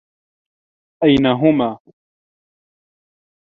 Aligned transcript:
أين 1.03 1.25
هما؟ 1.25 1.79